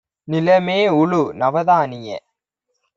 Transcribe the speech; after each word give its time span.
நிலமேஉழு! 0.27 1.21
நவதானிய 1.35 2.09